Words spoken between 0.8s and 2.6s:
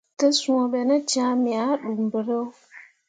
ne cãã, me ah ɗuu mbǝro.